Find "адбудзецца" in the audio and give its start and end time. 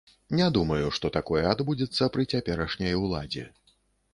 1.51-2.09